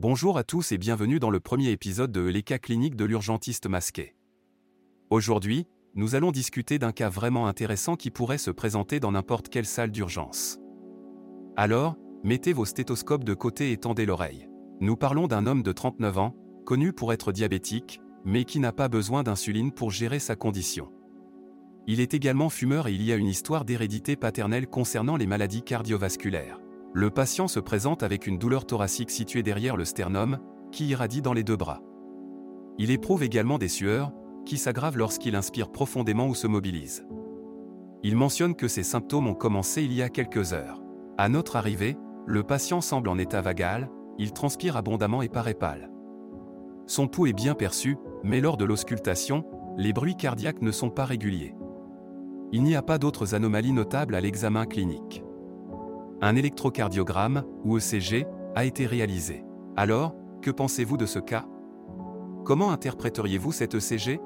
Bonjour 0.00 0.38
à 0.38 0.44
tous 0.44 0.70
et 0.70 0.78
bienvenue 0.78 1.18
dans 1.18 1.28
le 1.28 1.40
premier 1.40 1.70
épisode 1.70 2.12
de 2.12 2.20
Les 2.20 2.44
cas 2.44 2.58
cliniques 2.58 2.94
de 2.94 3.04
l'urgentiste 3.04 3.66
masqué. 3.66 4.14
Aujourd'hui, 5.10 5.66
nous 5.96 6.14
allons 6.14 6.30
discuter 6.30 6.78
d'un 6.78 6.92
cas 6.92 7.08
vraiment 7.08 7.48
intéressant 7.48 7.96
qui 7.96 8.12
pourrait 8.12 8.38
se 8.38 8.52
présenter 8.52 9.00
dans 9.00 9.10
n'importe 9.10 9.48
quelle 9.48 9.66
salle 9.66 9.90
d'urgence. 9.90 10.60
Alors, 11.56 11.96
mettez 12.22 12.52
vos 12.52 12.64
stéthoscopes 12.64 13.24
de 13.24 13.34
côté 13.34 13.72
et 13.72 13.76
tendez 13.76 14.06
l'oreille. 14.06 14.48
Nous 14.80 14.94
parlons 14.94 15.26
d'un 15.26 15.48
homme 15.48 15.64
de 15.64 15.72
39 15.72 16.18
ans, 16.18 16.36
connu 16.64 16.92
pour 16.92 17.12
être 17.12 17.32
diabétique, 17.32 18.00
mais 18.24 18.44
qui 18.44 18.60
n'a 18.60 18.70
pas 18.70 18.86
besoin 18.86 19.24
d'insuline 19.24 19.72
pour 19.72 19.90
gérer 19.90 20.20
sa 20.20 20.36
condition. 20.36 20.92
Il 21.88 21.98
est 21.98 22.14
également 22.14 22.50
fumeur 22.50 22.86
et 22.86 22.92
il 22.92 23.02
y 23.02 23.12
a 23.12 23.16
une 23.16 23.26
histoire 23.26 23.64
d'hérédité 23.64 24.14
paternelle 24.14 24.68
concernant 24.68 25.16
les 25.16 25.26
maladies 25.26 25.64
cardiovasculaires. 25.64 26.60
Le 26.94 27.10
patient 27.10 27.48
se 27.48 27.60
présente 27.60 28.02
avec 28.02 28.26
une 28.26 28.38
douleur 28.38 28.64
thoracique 28.64 29.10
située 29.10 29.42
derrière 29.42 29.76
le 29.76 29.84
sternum, 29.84 30.38
qui 30.72 30.86
irradie 30.86 31.20
dans 31.20 31.34
les 31.34 31.44
deux 31.44 31.56
bras. 31.56 31.82
Il 32.78 32.90
éprouve 32.90 33.22
également 33.22 33.58
des 33.58 33.68
sueurs, 33.68 34.12
qui 34.46 34.56
s'aggravent 34.56 34.96
lorsqu'il 34.96 35.36
inspire 35.36 35.70
profondément 35.70 36.28
ou 36.28 36.34
se 36.34 36.46
mobilise. 36.46 37.06
Il 38.02 38.16
mentionne 38.16 38.54
que 38.54 38.68
ces 38.68 38.82
symptômes 38.82 39.26
ont 39.26 39.34
commencé 39.34 39.82
il 39.82 39.92
y 39.92 40.02
a 40.02 40.08
quelques 40.08 40.54
heures. 40.54 40.82
À 41.18 41.28
notre 41.28 41.56
arrivée, 41.56 41.96
le 42.26 42.42
patient 42.42 42.80
semble 42.80 43.10
en 43.10 43.18
état 43.18 43.42
vagal, 43.42 43.90
il 44.18 44.32
transpire 44.32 44.76
abondamment 44.76 45.20
et 45.20 45.28
paraît 45.28 45.54
pâle. 45.54 45.90
Son 46.86 47.06
pouls 47.06 47.26
est 47.26 47.32
bien 47.34 47.54
perçu, 47.54 47.98
mais 48.24 48.40
lors 48.40 48.56
de 48.56 48.64
l'auscultation, 48.64 49.44
les 49.76 49.92
bruits 49.92 50.16
cardiaques 50.16 50.62
ne 50.62 50.72
sont 50.72 50.90
pas 50.90 51.04
réguliers. 51.04 51.54
Il 52.52 52.62
n'y 52.62 52.76
a 52.76 52.82
pas 52.82 52.98
d'autres 52.98 53.34
anomalies 53.34 53.72
notables 53.72 54.14
à 54.14 54.20
l'examen 54.20 54.64
clinique 54.64 55.22
un 56.20 56.36
électrocardiogramme, 56.36 57.44
ou 57.64 57.78
ECG, 57.78 58.26
a 58.54 58.64
été 58.64 58.86
réalisé. 58.86 59.44
Alors, 59.76 60.14
que 60.42 60.50
pensez-vous 60.50 60.96
de 60.96 61.06
ce 61.06 61.18
cas? 61.18 61.46
Comment 62.44 62.70
interpréteriez-vous 62.70 63.52
cet 63.52 63.74
ECG 63.74 64.20